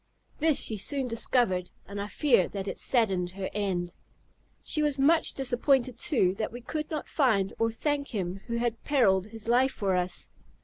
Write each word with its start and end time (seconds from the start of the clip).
This 0.39 0.57
she 0.57 0.77
soon 0.77 1.07
discovered, 1.07 1.69
and 1.85 2.01
I 2.01 2.07
fear 2.07 2.47
that 2.47 2.67
it 2.67 2.79
saddened 2.79 3.29
her 3.37 3.51
end. 3.53 3.93
She 4.63 4.81
was 4.81 4.97
much 4.97 5.33
disappointed, 5.35 5.95
too, 5.99 6.33
that 6.39 6.51
we 6.51 6.59
could 6.61 6.89
not 6.89 7.07
find 7.07 7.53
or 7.59 7.71
thank 7.71 8.07
him 8.07 8.41
who 8.47 8.57
had 8.57 8.83
perilled 8.83 9.27
his 9.27 9.47
life 9.47 9.73
for 9.73 9.95
us. 9.95 10.31